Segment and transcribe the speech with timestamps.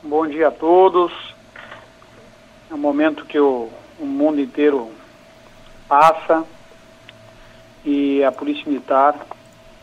[0.00, 1.12] Bom dia a todos.
[2.70, 4.92] É um momento que o, o mundo inteiro
[5.88, 6.44] passa
[7.84, 9.16] e a Polícia Militar,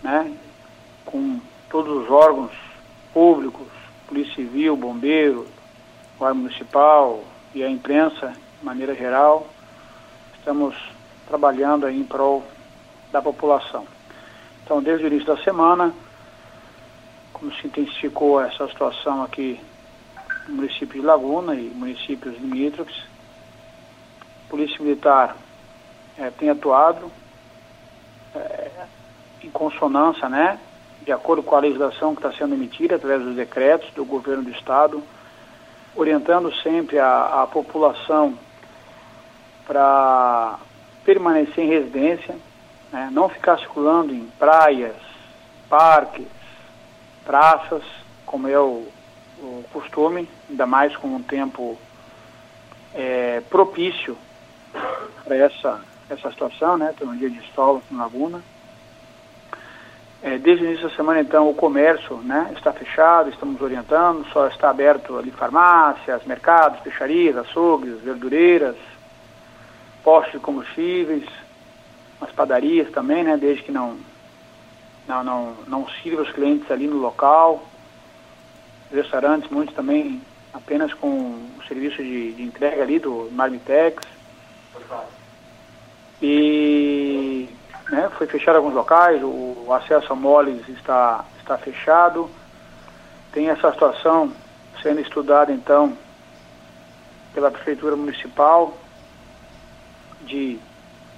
[0.01, 0.31] né,
[1.05, 2.53] com todos os órgãos
[3.13, 3.67] públicos,
[4.07, 5.45] Polícia Civil, Bombeiro,
[6.17, 7.21] Guarda Municipal
[7.53, 9.45] e a imprensa, de maneira geral,
[10.37, 10.77] estamos
[11.27, 12.41] trabalhando aí em prol
[13.11, 13.85] da população.
[14.63, 15.93] Então, desde o início da semana,
[17.33, 19.59] como se intensificou essa situação aqui
[20.47, 23.03] município de Laguna e municípios limítrofes,
[24.45, 25.35] a Polícia Militar
[26.17, 27.11] é, tem atuado
[28.35, 28.71] é,
[29.43, 30.59] em consonância, né,
[31.03, 34.51] de acordo com a legislação que está sendo emitida através dos decretos do governo do
[34.51, 35.03] estado,
[35.95, 38.37] orientando sempre a, a população
[39.65, 40.59] para
[41.03, 42.35] permanecer em residência,
[42.91, 44.95] né, não ficar circulando em praias,
[45.69, 46.27] parques,
[47.23, 47.83] praças,
[48.25, 48.87] como é o,
[49.45, 51.77] o costume, ainda mais com um tempo
[52.93, 54.17] é, propício
[55.23, 56.93] para essa, essa situação, né?
[56.97, 58.41] Tem um dia de sol aqui na Laguna.
[60.23, 64.47] É, desde o início da semana, então, o comércio né, está fechado, estamos orientando, só
[64.47, 68.75] está aberto ali farmácias, mercados, peixarias, açougues, verdureiras,
[70.03, 71.25] postos de combustíveis,
[72.19, 73.97] as padarias também, né, desde que não,
[75.07, 77.63] não, não, não sirva os clientes ali no local.
[78.95, 80.21] Restaurantes, muitos também
[80.53, 84.01] apenas com o serviço de, de entrega ali do Marmitex.
[86.21, 87.49] E
[87.89, 92.29] né, foi fechado alguns locais, o, o acesso a moles está, está fechado.
[93.31, 94.31] Tem essa situação
[94.81, 95.97] sendo estudada então
[97.33, 98.77] pela Prefeitura Municipal
[100.21, 100.57] de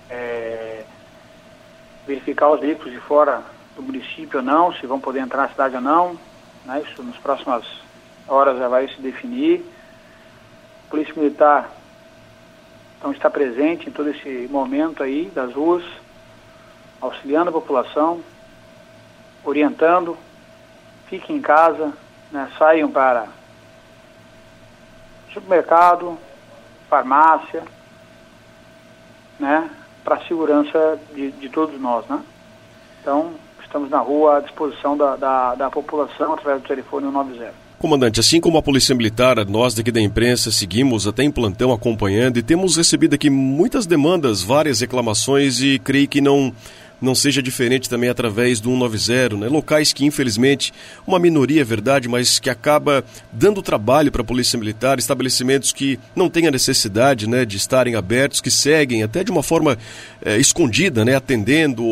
[0.10, 0.84] é,
[2.06, 3.44] verificar os veículos de fora
[3.76, 6.18] do município ou não, se vão poder entrar na cidade ou não.
[6.68, 7.66] Né, isso nas próximas
[8.28, 9.66] horas já vai se definir.
[10.86, 11.72] A Polícia Militar
[12.98, 15.84] então está presente em todo esse momento aí das ruas,
[17.00, 18.22] auxiliando a população,
[19.46, 20.18] orientando,
[21.08, 21.94] fiquem em casa,
[22.32, 23.28] né, saiam para
[25.32, 26.18] supermercado,
[26.90, 27.64] farmácia,
[29.40, 29.70] né,
[30.04, 32.22] para a segurança de, de, todos nós, né?
[33.00, 33.36] Então,
[33.68, 37.68] estamos na rua à disposição da, da, da população através do telefone 190.
[37.78, 42.38] Comandante, assim como a Polícia Militar, nós daqui da imprensa seguimos até em plantão acompanhando
[42.38, 46.52] e temos recebido aqui muitas demandas, várias reclamações e creio que não
[47.02, 49.48] não seja diferente também através do 190, né?
[49.48, 50.74] Locais que, infelizmente,
[51.06, 56.00] uma minoria é verdade, mas que acaba dando trabalho para a Polícia Militar, estabelecimentos que
[56.16, 59.78] não têm a necessidade né, de estarem abertos, que seguem até de uma forma
[60.24, 61.16] é, escondida, né?
[61.16, 61.86] Atendendo,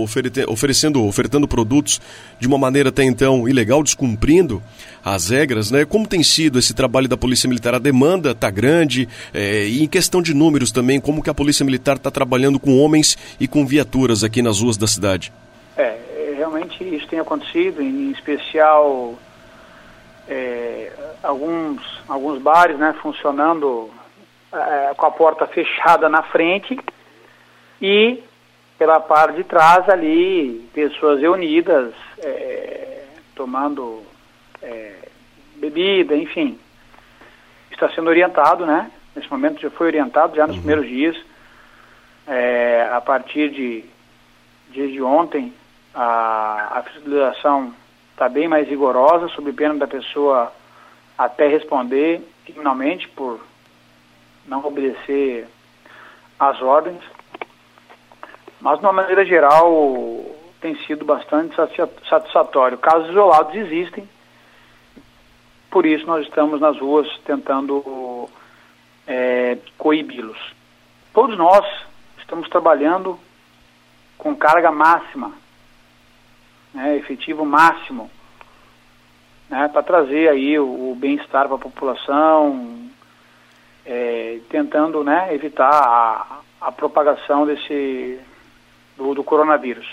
[0.47, 2.01] oferecendo, ofertando produtos
[2.39, 4.61] de uma maneira até então ilegal, descumprindo
[5.03, 5.85] as regras, né?
[5.85, 7.75] Como tem sido esse trabalho da Polícia Militar?
[7.75, 11.63] A demanda está grande é, e em questão de números também, como que a Polícia
[11.63, 15.31] Militar está trabalhando com homens e com viaturas aqui nas ruas da cidade?
[15.77, 19.15] É, realmente isso tem acontecido, em especial
[20.27, 20.91] é,
[21.21, 23.89] alguns, alguns bares né, funcionando
[24.53, 26.79] é, com a porta fechada na frente
[27.81, 28.23] e
[28.77, 33.03] pela parte de trás ali pessoas reunidas é,
[33.35, 34.03] tomando
[34.61, 34.93] é,
[35.57, 36.59] bebida, enfim.
[37.71, 38.89] Está sendo orientado, né?
[39.15, 40.61] Nesse momento já foi orientado já nos uhum.
[40.61, 41.17] primeiros dias.
[42.27, 43.85] É, a partir de
[44.75, 45.53] desde ontem
[45.93, 47.73] a, a fiscalização
[48.11, 50.51] está bem mais rigorosa, sob pena da pessoa
[51.17, 53.39] até responder criminalmente por
[54.45, 55.47] não obedecer
[56.39, 57.01] às ordens.
[58.59, 60.25] Mas, de uma maneira geral,
[60.61, 61.55] tem sido bastante
[62.09, 62.77] satisfatório.
[62.77, 64.07] Casos isolados existem,
[65.69, 68.29] por isso nós estamos nas ruas tentando
[69.07, 70.53] é, coibi-los.
[71.13, 71.65] Todos nós
[72.17, 73.19] estamos trabalhando
[74.25, 75.33] com carga máxima,
[76.73, 78.09] né, efetivo máximo,
[79.47, 82.89] né, para trazer aí o, o bem-estar para a população,
[83.85, 88.19] é, tentando né, evitar a, a propagação desse
[88.97, 89.85] do, do coronavírus.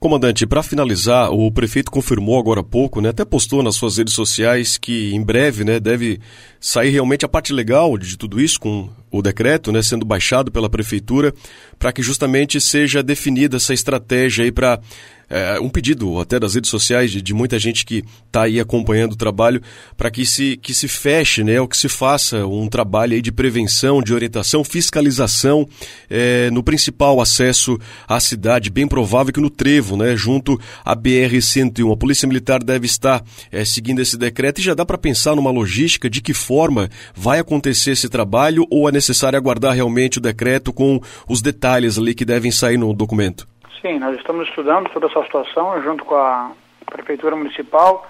[0.00, 4.14] Comandante, para finalizar, o prefeito confirmou agora há pouco, né, até postou nas suas redes
[4.14, 6.20] sociais que em breve né, deve
[6.58, 10.68] sair realmente a parte legal de tudo isso, com o decreto, né, sendo baixado pela
[10.68, 11.32] prefeitura,
[11.78, 14.80] para que justamente seja definida essa estratégia aí para
[15.28, 19.12] é, um pedido até das redes sociais de, de muita gente que está aí acompanhando
[19.12, 19.60] o trabalho
[19.96, 23.32] para que se, que se feche, né, ou que se faça um trabalho aí de
[23.32, 25.68] prevenção, de orientação, fiscalização
[26.08, 27.78] é, no principal acesso
[28.08, 31.92] à cidade, bem provável que no Trevo, né, junto à BR-101.
[31.92, 35.50] A Polícia Militar deve estar é, seguindo esse decreto e já dá para pensar numa
[35.50, 40.72] logística de que forma vai acontecer esse trabalho ou é necessário aguardar realmente o decreto
[40.72, 43.46] com os detalhes ali que devem sair no documento?
[43.80, 46.50] Sim, nós estamos estudando toda essa situação junto com a
[46.86, 48.06] Prefeitura Municipal.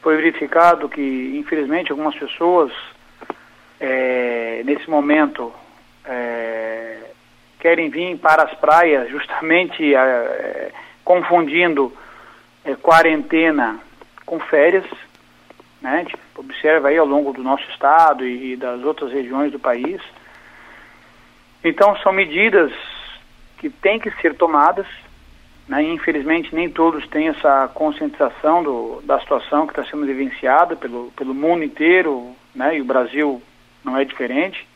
[0.00, 2.72] Foi verificado que, infelizmente, algumas pessoas,
[3.78, 5.52] é, nesse momento,
[6.04, 6.98] é,
[7.60, 10.70] querem vir para as praias justamente é,
[11.04, 11.92] confundindo
[12.82, 13.78] quarentena
[14.24, 14.86] com férias.
[15.82, 16.06] Né?
[16.36, 20.00] Observa aí ao longo do nosso estado e, e das outras regiões do país.
[21.64, 22.72] Então, são medidas
[23.58, 24.86] que têm que ser tomadas.
[25.68, 25.82] Né?
[25.82, 31.34] Infelizmente, nem todos têm essa conscientização do, da situação que está sendo vivenciada pelo, pelo
[31.34, 32.76] mundo inteiro, né?
[32.76, 33.42] e o Brasil
[33.84, 34.66] não é diferente.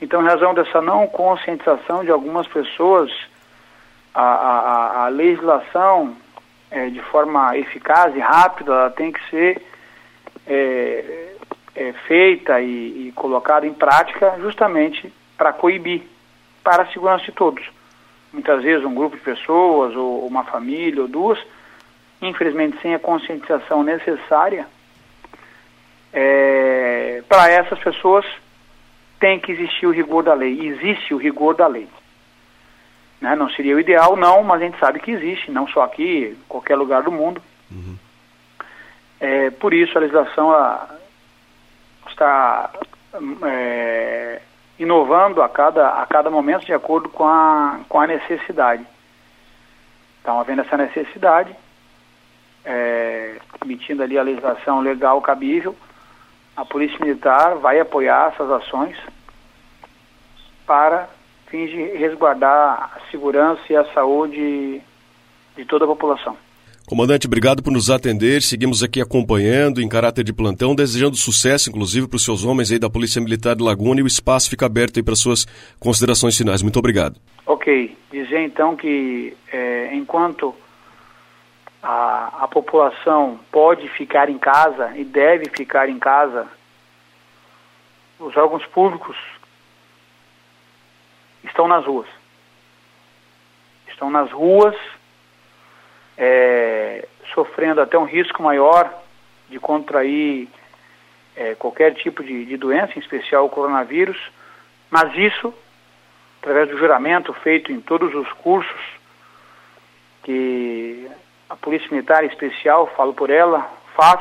[0.00, 3.10] Então, em razão dessa não conscientização de algumas pessoas,
[4.14, 6.16] a, a, a legislação,
[6.70, 9.62] é, de forma eficaz e rápida, tem que ser
[10.48, 11.34] é,
[11.76, 16.02] é, feita e, e colocada em prática justamente para coibir
[16.64, 17.64] para a segurança de todos.
[18.32, 21.38] Muitas vezes um grupo de pessoas, ou uma família, ou duas,
[22.20, 24.66] infelizmente sem a conscientização necessária,
[26.12, 28.24] é, para essas pessoas
[29.20, 30.68] tem que existir o rigor da lei.
[30.68, 31.88] Existe o rigor da lei.
[33.20, 33.34] Né?
[33.34, 36.48] Não seria o ideal, não, mas a gente sabe que existe, não só aqui, em
[36.48, 37.42] qualquer lugar do mundo.
[37.70, 37.96] Uhum.
[39.20, 40.52] É, por isso a legislação
[42.08, 42.70] está
[43.46, 44.40] é,
[44.78, 48.86] inovando a cada, a cada momento de acordo com a, com a necessidade.
[50.20, 51.54] Então, havendo essa necessidade,
[52.64, 55.74] é, emitindo ali a legislação legal cabível,
[56.56, 58.96] a Polícia Militar vai apoiar essas ações
[60.66, 61.08] para
[61.46, 64.82] fins de resguardar a segurança e a saúde
[65.56, 66.36] de toda a população.
[66.88, 68.40] Comandante, obrigado por nos atender.
[68.40, 72.78] Seguimos aqui acompanhando em caráter de plantão, desejando sucesso, inclusive, para os seus homens aí
[72.78, 75.46] da Polícia Militar de Laguna e o espaço fica aberto aí para suas
[75.78, 76.62] considerações finais.
[76.62, 77.20] Muito obrigado.
[77.44, 77.94] Ok.
[78.10, 80.54] Dizer então que é, enquanto
[81.82, 86.48] a, a população pode ficar em casa e deve ficar em casa,
[88.18, 89.18] os órgãos públicos
[91.44, 92.08] estão nas ruas.
[93.88, 94.74] Estão nas ruas
[96.18, 98.92] é, sofrendo até um risco maior
[99.48, 100.48] de contrair
[101.36, 104.18] é, qualquer tipo de, de, doença, em especial o coronavírus,
[104.90, 105.54] mas isso,
[106.40, 108.80] através do juramento feito em todos os cursos
[110.24, 111.08] que
[111.48, 114.20] a Polícia Militar Especial, falo por ela, faz,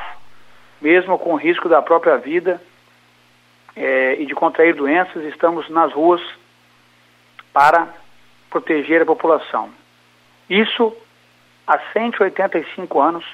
[0.79, 2.61] mesmo com o risco da própria vida
[3.75, 6.21] é, e de contrair doenças, estamos nas ruas
[7.51, 7.87] para
[8.49, 9.69] proteger a população.
[10.49, 10.95] Isso
[11.67, 13.25] há 185 anos,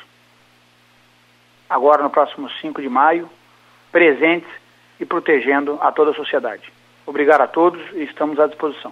[1.69, 3.29] agora no próximo 5 de maio,
[3.91, 4.49] presentes
[4.99, 6.63] e protegendo a toda a sociedade.
[7.05, 8.91] Obrigado a todos e estamos à disposição.